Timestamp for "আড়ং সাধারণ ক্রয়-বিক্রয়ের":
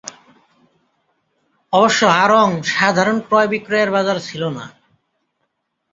2.23-3.89